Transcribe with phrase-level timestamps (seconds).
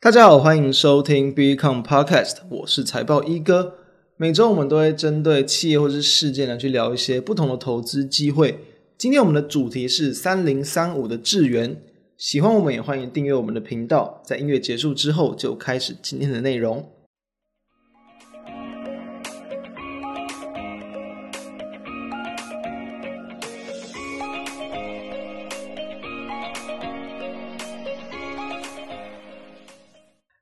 [0.00, 3.74] 大家好，欢迎收听 Become Podcast，我是财报一哥。
[4.16, 8.60] 每周我们都会针对企业或是事件来去聊一些不同的投资机会。
[8.96, 11.82] 今天我们的主题是三零三五的智源。
[12.16, 14.22] 喜欢我们也欢迎订阅我们的频道。
[14.24, 16.88] 在音乐结束之后，就开始今天的内容。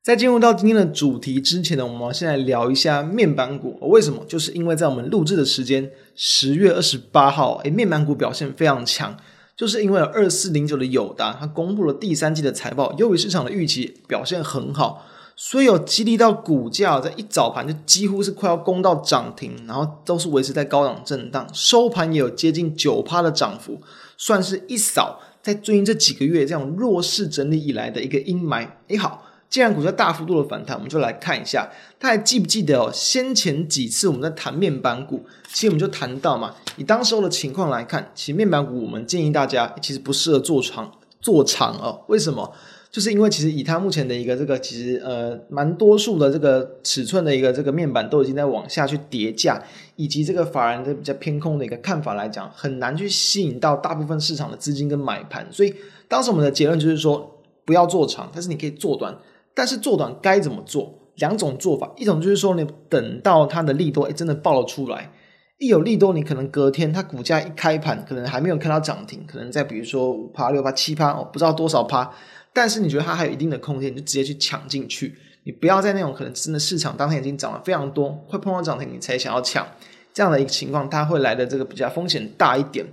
[0.07, 3.77] 在进入到今天的主题之前呢，我们先来聊一下面板股。
[3.89, 4.25] 为什么？
[4.29, 9.17] 就是因为在我们录制的时间十月二十八号，诶，面板股表现非常强，
[9.57, 15.05] 就是因为二四零九的友达，它公布了第三季的财报，优于市场的预期，表现很好，
[15.35, 23.81] 所以有激励到股价在一早盘就几乎是快要攻到涨停，然后都是维持在高档震荡，收盘也有接近九趴的涨幅，
[24.17, 28.69] 算是一扫在最近这几个月这样弱势整理以来的一个阴霾。
[28.87, 29.25] 诶，好。
[29.49, 32.91] 既然股价大幅度的反弹，我们就来看一下，大家记不记得哦？
[32.93, 42.03] 先前几次我们在谈面板股，其实我们就谈到嘛，以当时候的情况来看，其实面板股我们建议大家其实不适合做长做长哦。
[42.09, 42.53] 为什么？
[42.89, 49.63] 就是因为其实以它目前的一个这个其实呃蛮多数的这个尺寸的一个这个面板都已经在往下去叠价，
[49.97, 55.47] 以及这个法人的比较偏空的一个看法来讲，很难去吸引到大部分市场的资金跟买盘。
[55.53, 55.75] 所以
[56.09, 59.15] 当时我们的结论就是说，不要做长，但是你可以做短。
[59.57, 60.93] 但是做短该怎么做？
[61.17, 65.11] 两种做法，一种就是说，你等到它的利多，诶真的爆了出来，
[65.57, 72.13] 一有利多，你可能隔天它股价一开盘，可能还没有看到涨停，可能在比如说五趴、六趴、七趴，哦，不知道多少趴，
[72.53, 79.67] 但是你觉得它还有一定的空间，你就直接去抢进去，你不要在那种可能真的市场当天已经涨了非常多，会碰到涨停，你才想要抢，
[80.13, 82.85] 这样的一个情况，它会来的这个比较风险大一点。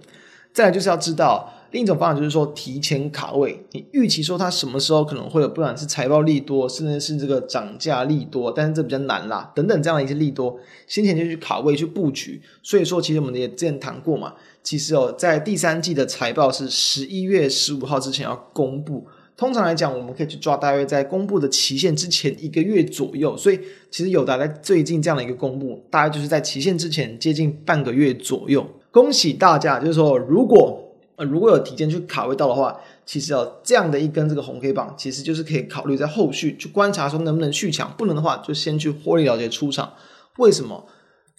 [0.54, 1.52] 再来就是要知道。
[1.74, 12.40] 另一种方法就是说，提前卡位，你预期说它什么时候可能会有，不管是财报利多，甚至是这个涨价利多，但是这比较难啦，等等这样的一些利多，先前就去卡位去布局。
[12.62, 19.08] 所以说，其实我们也之前谈过嘛，其实哦，在第三季的财报是十一月十五号之前要公布。
[19.36, 23.36] 通常来讲，我们可以去抓大约在公布的期限之前一个月左右。
[23.36, 28.64] 所以，其实有的在最近这样的一个公布，大概就是在期限之前接近半个月左右。
[28.92, 30.83] 恭喜大家，就是说如果。
[31.16, 39.94] 呃，如果有提前去卡位到的话，其实哦，这样的一根这个红 K 棒，其实就是可以考虑在后续去观察说能不能续抢，不能的话就先去获利了结出场。
[40.38, 40.88] 为什么？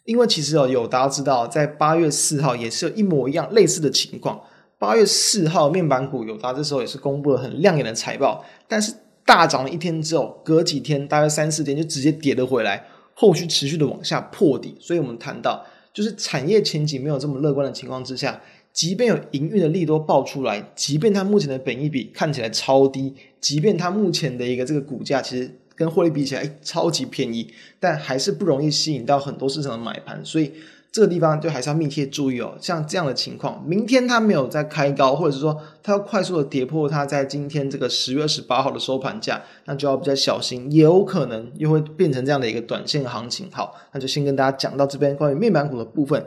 [0.04, 4.40] 因为其实哦，有大家知道，在八月四号也是有一模一样类似的情况。
[4.78, 8.92] 八月四号面板股友达这时候也是公布了很亮眼的财报，但是
[9.24, 14.76] 大涨了一天之后，隔几天大概三四天就直接跌了回来，后续持续的往下破底。
[14.78, 18.40] 所以我们谈到，就是产业前景没有这么乐观的情况之下。
[18.74, 30.52] 即便有营运的利多爆出来，即便它目前的本益比看起来超低，即便它目前的一个这个股价其实跟获利比起来，超级便宜，但还是不容易吸引到很多市场的买盘，所以。
[30.94, 43.48] 这个地方就还是要密切注意哦，像这样的情况，明天它没有再开高，或者是说它要快速的跌破它在今天这个十月二十八号的收盘价，那就要比较小心，也有可能又会变成这样的一个短线行情。
[43.50, 46.24] 好，那就先跟大家讲到这边关于面板股的部分。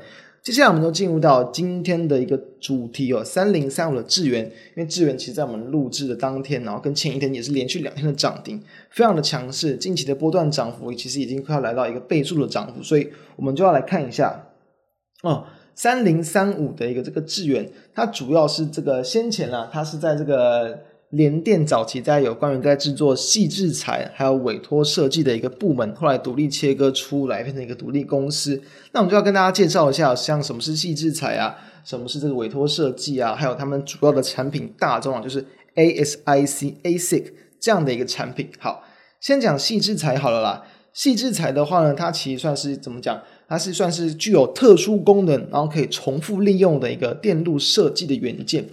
[0.48, 14.48] 接下来我们就进入到今天的一个主题哦，三零三五的智原，因为智原其实在我们录制的当天，然后跟前一天也是连续两天的涨停，非常的强势，近期的波段涨幅其实已经快要来到一个倍数的涨幅，所以我们就要来看一下。
[15.22, 15.44] 哦，
[15.76, 20.80] 三零三五的一个这个智原，它主要是这个先前啊，它是在这个
[21.12, 28.62] 联电早期在有关于在制作矽智财还有委托设计的一个部门，后来独立切割出来变成一个独立公司。
[28.92, 37.32] 那我们就要跟大家介绍一下，像什么是矽智财啊，什么是这个委托设计啊，还有他们主要的产品大宗啊，就是 ASIC ASIC
[37.62, 38.50] 这样的一个产品。
[38.60, 38.84] 好，
[39.22, 40.66] 先讲矽智财好了啦。
[40.94, 43.22] 矽智财的话呢，它其实算是怎么讲？
[43.48, 48.66] 它是算是具有特殊功能，然后可以重复利用的一个电路设计的元件。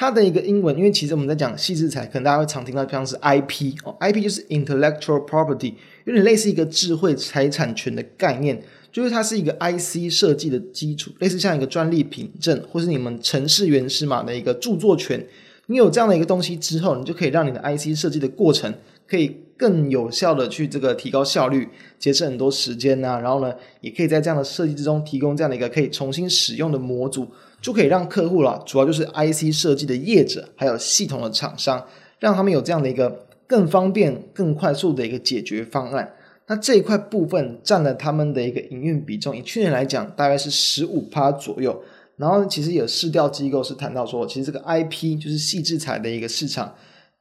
[0.00, 5.74] 它的一个英文，因为其实我们在讲矽智财，可能大家会常听到像是 IP 哦，IP 就是 intellectual property，
[6.06, 15.22] 有点类似一个智慧财产权的概念，就是它是一个 IC 设计的基础，类似像一个专利凭证，或是你们程式源码码的一个著作权。
[15.66, 18.72] 你有这样的一个东西之后，你就可以让你的 IC 设计的过程
[19.06, 19.36] 可以。
[19.60, 21.68] 更有效的去这个提高效率，
[21.98, 23.52] 节省很多时间呐、然后呢，
[23.82, 27.28] 也可以在这样的设计之中提供这样的一个可以重新使用的模组，
[27.60, 31.86] 就可以让客户啦，主要就是 IC 设计的业者，还有系统的厂商，
[32.18, 36.14] 让他们有这样的一个更方便、更快速的一个解决方案。
[36.46, 41.82] 那这一块部分占了他们的一个营运比重，以去年来讲，大概是十五趴左右。
[42.16, 46.74] 然后其实有市调机构是谈到说，其实这个 IP 就是细制材的一个市场。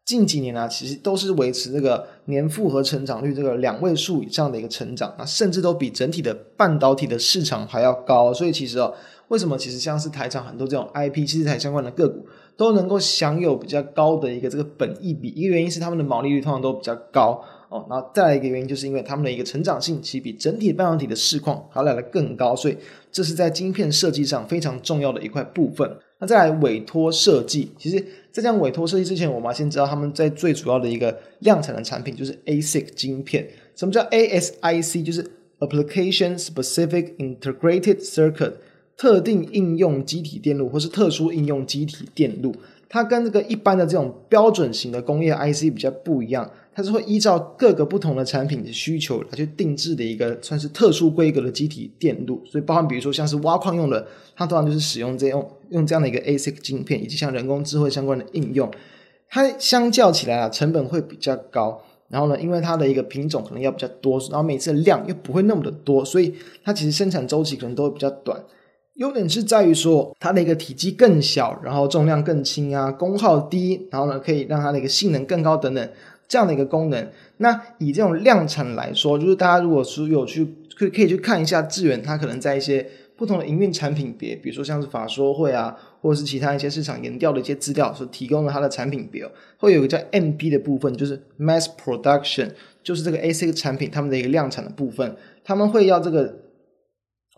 [0.09, 8.33] 近几年啊，其实都是维持这个年复合成长率这个两位数以上的一个成长，那甚至都比整体的半导体的市场还要高。
[8.33, 8.91] 所以其实哦，
[9.27, 12.25] 为什么其实像是台厂很多这种 IP 器材相关的个股
[12.57, 15.27] 都能够享有比较高的一个这个本益比？
[15.27, 17.39] 一个原因是他们的毛利率通常都比较高
[17.69, 22.75] 哦，然后再来一个原因就是因为他们的一个成长性其实比整体半导体的市况还要来得更高，所以
[23.11, 25.87] 这是在晶片设计上非常重要的一块部分。
[26.17, 28.03] 那再来委托设计，其实。
[28.39, 33.45] 在这样委托设计之前，我们先知道他们在最主要的一个量产的产品就是 ASIC 晶片。
[33.75, 35.03] 什么叫 ASIC？
[35.03, 38.53] 就是 Application Specific Integrated Circuit，
[38.95, 42.55] 特定应用集体电路或是特殊应用集体电路。
[42.89, 46.49] 它跟这个一般的这种标准型的工业 IC 比较不一样。
[46.71, 58.71] 它是会依照各个不同的产品的需求来去定制的一个算是特殊规格的机体电路，所以包含比如说像是挖矿用的，它通常就是使用这用用这样的一个 ASIC 晶片，以及像人工智慧相关的应用，
[59.29, 66.33] 它相较起来啊成本会比较高，然后呢，因为它的一个品种可能要比较多，然后每次的量又不会那么的多，所以
[66.63, 68.41] 它其实生产周期可能都会比较短。
[68.99, 75.89] 优点是在于说它的一个体积更小，然后重量更轻啊，功耗低，然后呢可以让它的一个性能更高等等。
[76.27, 77.07] 这样的一个功能，
[77.37, 80.45] 那以这种量产来说，就是大家如果说有去
[80.77, 82.85] 可可以去看一下智原，它可能在一些
[83.15, 89.25] 不同的营运产品别，比如说像是法说会啊，或者是其他一些市场研调的一些资料所提供的它的产品别，
[89.57, 92.49] 会有一个叫 MP 的部分，就是 Mass Production，
[92.83, 96.35] 就是这个 AC 产品他们的一个量产的部分，他们会要这个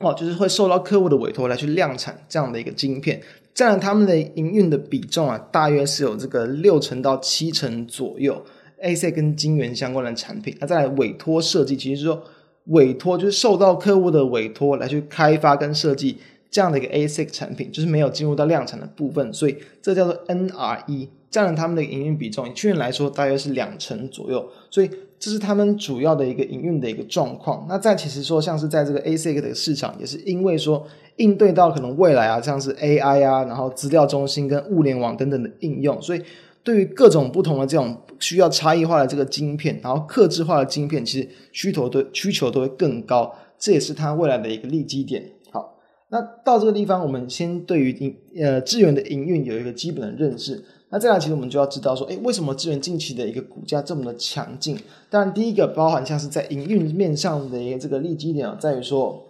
[0.01, 3.21] 哦，就是会受到客户的委托来去量产这样的一个晶片，
[3.53, 8.43] 占了他们的营运的比重啊，大约是有这个六成到七成左右。
[8.83, 12.23] AC 跟晶圆相关的产品，那再来委托设计，其实是说
[12.65, 16.17] 委托就是受到客户的委托来去开发跟设计
[16.49, 24.89] 这样的一个 AC 产品，就是没有进入到量产的部分，所以这叫做 NRE，占了他们的营运比重，以去年来说大约是两成左右，所以
[25.21, 27.65] 这是他们主要的一个营运的一个状况。
[27.69, 30.85] 那再其实说像是在这个 ASIC 的市场，也是因为说
[31.15, 36.21] 应对到可能未来啊，像是 AI 啊，然后资料中心跟物联网等等的应用，所以。
[36.63, 45.23] 对于各种不同的这种需要差异化的这个晶片，然后客制化的晶片，其实需求都需求都会更高，这也是它未来的一个利基点。
[45.49, 45.79] 好，
[46.09, 50.63] 那到这个地方，我们先对于营呃智源的营运有一个基本的认识。
[50.91, 54.77] 那再来，其实我们就要知道说，哎，为什么智原近期的一个股价这么的强劲？
[55.09, 59.27] 当然，第一个包含像是在营运面上的一个这个利基点啊，在于说。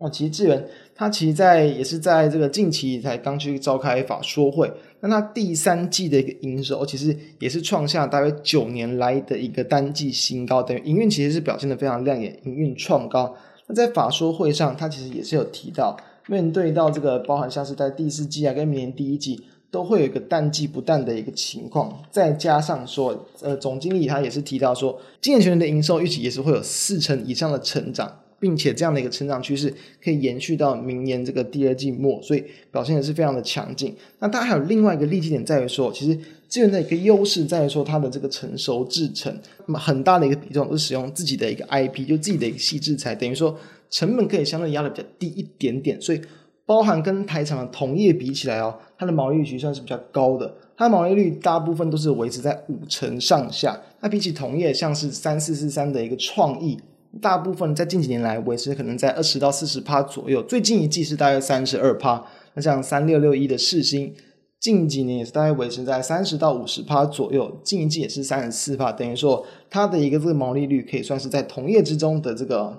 [0.00, 0.64] 哦，其实智原
[0.94, 13.34] 它其实在也是在这个近期才刚去召开法说会，那它第三季的一个营收其实也是创下大约九年来的一个单季新高，等于营运其实是表现的非常亮眼，营运创高。
[13.66, 15.96] 那在法说会上，它其实也是有提到，
[16.28, 28.20] 面对到这个包含像是在第四季啊跟明年第一季都会有一个淡季不淡的一个情况，再加上说，呃，总经理他也是提到说，今年全年的营收预期也是会有四成以上的成长。
[28.40, 33.92] 并且这样的一个成长趋势可以延续到明年这个第二季末，所以表现也是非常的强劲。
[34.20, 36.16] 那它还有另外一个利基点在于说，其实
[36.46, 39.36] 资源的一个优势在于说它的这个成熟制程，
[39.66, 43.58] 那么很大的一个比重是使用自己的一个 IP，就自己的一个细制材，等于说
[43.90, 46.00] 成本可以相对压的比较低一点点。
[46.00, 46.20] 所以
[46.68, 53.74] 包含跟台厂的同业比起来哦，它的毛利率算是比较高的，它的毛利率大部分都是维持在五成上下。
[54.00, 56.78] 那比起同业像是三四四三的一个创意。
[57.22, 62.22] 大部分在近几年来维持可能在二十到四十趴左右，最近一季是大约三十二趴。
[62.52, 64.14] 那像三六六一的世星，
[64.60, 72.78] 近几年也是大概维持在三十到五十趴左右，近一季也是三十四趴，等于说它的一个这个毛利率可以算是在同业之中的这个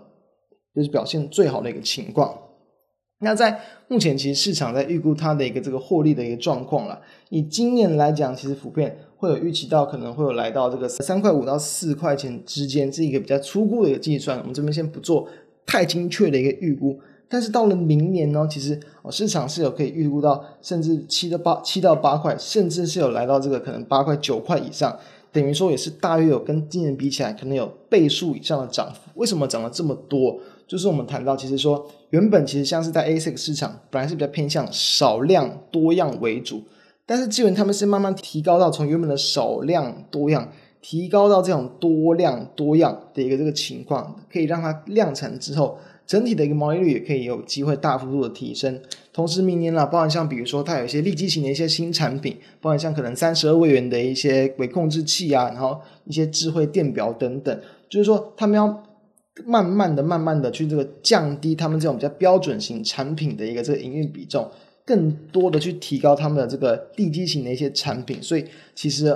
[0.75, 2.31] 就是表现最好的一个情况。
[3.19, 6.99] 那在目前其实市场在预估它的一个这个获利的一个状况了，
[7.29, 8.97] 以今年来讲，其实普遍。
[9.19, 14.39] 会有预期到可能会有来到这个三块五到四块钱之间，是一个比较粗估的一个计算。
[14.39, 15.27] 我们这边先不做
[15.65, 16.97] 太精确的一个预估，
[17.27, 24.97] 但是到了明年呢，其实哦市场是有可以预估到甚至七到八七到八块，甚至是有来到这个可能八块九块以上，
[25.33, 29.01] 等于说也是大约有跟今年比起来可能有倍数以上的涨幅。
[29.15, 30.39] 为什么涨了这么多？
[30.69, 36.61] 就是我们谈到其实说原本其实像是在 ASIC 市场本来是比较偏向少量多样为主。
[37.07, 40.47] 但是基本他们是慢慢提高到从原本的少量多样，
[40.79, 48.79] 提高到这种多量多样的一个这个情况，可以让它量产之后，整体的一个毛利率也可以有机会大幅度的提升。
[49.11, 57.59] 同时明年啦，包含像比如说它有一些利基型的一些新产品，包含像可能三十二位元的一些微控制器啊，然后一些智慧电表等等，
[57.89, 58.83] 就是说他们要
[59.45, 64.49] 慢慢的、慢慢的去这个降低他们这种比较标准型产品的一个这个营运比重。
[64.85, 68.43] 更多的去提高他们的这个地基型的一些产品，所以
[68.73, 69.15] 其实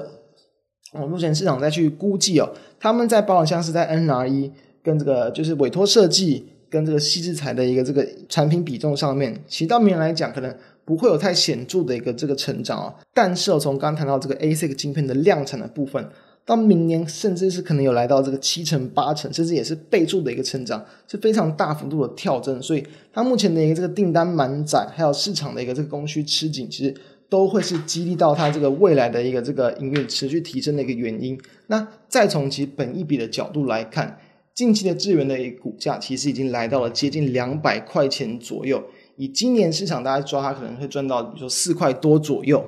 [0.92, 2.48] 我，目前市场再去估计哦，
[2.80, 4.52] 他们在包含像是在 NRE
[4.84, 12.94] 跟这个就是委托设计跟这个矽智财的一个这个产品比重上面，其实到明年来讲，可能不会有太显著的一个这个成长哦。
[13.12, 16.08] 但是哦，从刚刚谈到这个 ASIC 晶片的量产的部分，
[16.46, 22.62] 到明年甚至是可能有来到这个七成八成，甚至也是倍数的一个成长，是非常大幅度的跳增。
[22.62, 26.96] 所以它目前的一个这个订单满载，还有市场的一个这个供需吃紧，其实。
[27.30, 31.36] 都会是激励到它这个未来的一个这个营运持续提升的一个原因。
[31.66, 34.20] 那再从其本益比的角度来看，
[34.54, 38.84] 近期的智源的一个股价其实已经来到了接近两百块钱左右。
[39.16, 42.64] 以今年市场大家抓它可能会赚到，比如说四块多左右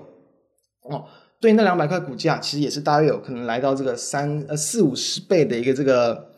[0.90, 1.06] 哦。
[1.46, 6.30] 对，那两百块股价其实也是大约有可能来到这个三呃四五十倍的一个这个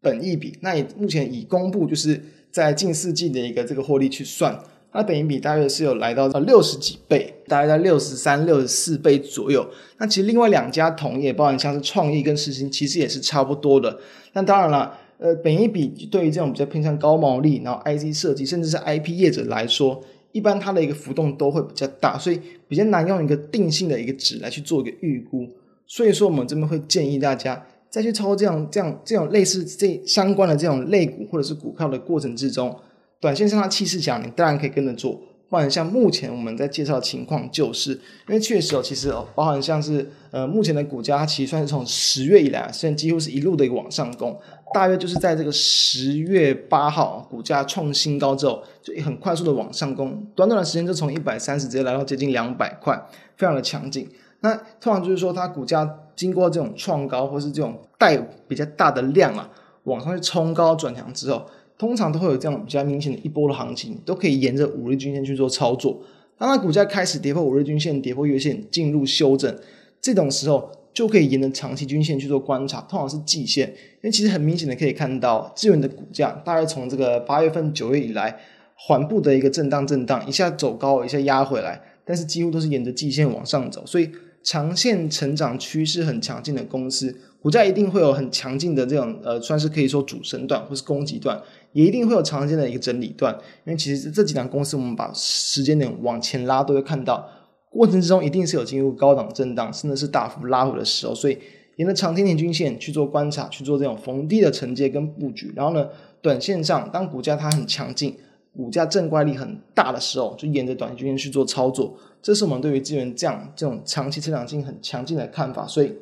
[0.00, 0.56] 本益比。
[0.62, 2.18] 那也目前已公布就是
[2.50, 4.58] 在近四季的一个这个获利去算。
[4.90, 9.68] 它本益比大约是有来到呃六十几倍，大概在六十三、六十四倍左右。
[9.98, 13.98] 那其实另外两家同业，包含像是创意跟世芯，其实也是差不多的。
[14.32, 25.48] 那当然了，呃，本益比对于这种比较偏向高毛利，然后 IC 设计甚至是 IP 业者来说，一般它的一个浮动都会比较大，所以比较难用一个定性的一个值来去做一个预估。
[25.86, 32.76] 所以说，我们这边会建议大家再去操这样、这样、这种类似这相关的这种类股或者是股票的过程之中。
[33.20, 35.20] 短线上它气势强，你当然可以跟着做。
[35.50, 44.38] 包含像目前我们在介绍的情况，就是因为确实哦，其实哦，包含像是呃目前的股价，它其实算是从十月以来，现在几乎是一路的一个往上攻。
[44.74, 52.94] 大约就是在这个十月八号，股价创新高之后，就很快速的往上攻，短短的时间就从一百三十直接来到接近两百块，
[53.38, 54.06] 非常的强劲。
[54.40, 59.48] 那通常就是说，它股价经过这种创高或是这种带比较大的量啊，
[59.84, 61.46] 往上去冲高转强之后。
[61.78, 66.02] 通常都会有这样比较明显的一波的行情，都可以沿着五日均线去做操作。
[66.36, 69.56] 当它股价开始跌破五日均线、跌破月线，进入修正，
[70.00, 73.68] 这种时候就可以沿着长期均线去做观察，通常是季线。
[73.68, 78.36] 因为其实很明显的可以看到，资源的股价大概从这个八月份、九月以来，
[78.74, 84.10] 缓步的一个震荡、震荡，一下走高，一下压回来，但是几乎都是沿着季线往上走，所以
[84.44, 91.40] 长线成长趋势很强劲的公司，股价一定会有很强劲的这种呃，算是可以说主升段或是攻击段。
[91.72, 93.32] 也一定会有常见的一个整理段，
[93.66, 97.28] 因为其实这几档公司，我们把时间点往前拉，都会看到
[97.70, 101.14] 过程之中一定是有进入高档震荡，甚至是大幅拉回的时候。
[101.14, 101.38] 所以
[101.76, 105.52] 沿着长天年均线去做观察，去做这种逢低的承接跟布局。
[105.54, 105.86] 然后呢，
[106.22, 108.16] 短线上当股价它很强劲，
[108.56, 111.96] 股价正乖力很大的时候，就沿着短均线去做操作。
[112.22, 115.66] 这是我们对于资源这样这种长期成长性很强劲的看法。
[115.66, 115.92] 所以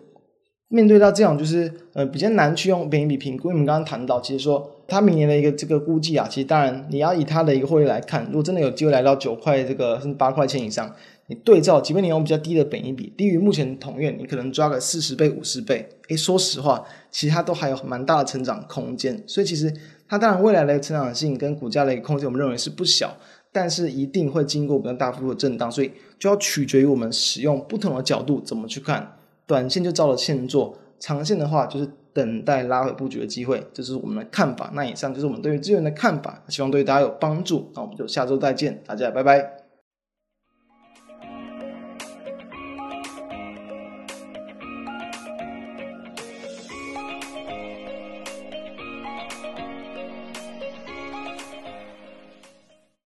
[0.69, 4.73] 面对到这样就是呃比较难去用本益比评估，因为我们刚刚谈到，其实说。
[4.89, 10.95] 它明年的一个这个估计啊，其实当然你要以它的一个获利来看，如果真的有机会来到九块这个甚至八块钱以上，
[11.27, 19.21] 你对照，即便你用比较低的本益比，低于目前同院，你可能抓个四十倍、五十倍，诶，说实话，其实它都还有蛮大的成长空间。
[19.27, 19.75] 所以其实
[20.09, 23.17] 它当然未来的成长性跟股价的一个空间，我们认为是不小，
[23.51, 29.17] 但是一定会经过比较大幅度的震荡，所以就要取决于我们使用不同的角度怎么去看。
[29.47, 31.91] 短线就照着线做，长线的话就是。
[32.17, 34.71] 等待拉回布局的机会，这是我们的看法。
[34.73, 37.71] 那以上就是我们对于资源的看法，希望对大家有帮助。
[37.75, 39.56] 那我们就下周再见，大家拜拜。